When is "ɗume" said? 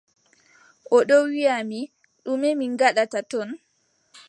2.23-2.49